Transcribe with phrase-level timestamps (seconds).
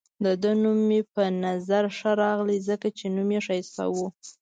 [0.23, 4.07] د ده نوم مې په نظر ښه راغلی، ځکه چې نوم يې ښایسته وو.